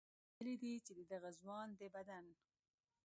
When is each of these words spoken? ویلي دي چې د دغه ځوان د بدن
ویلي 0.35 0.55
دي 0.61 0.73
چې 0.85 0.91
د 0.99 1.01
دغه 1.11 1.29
ځوان 1.39 1.67
د 1.79 1.81
بدن 1.95 2.25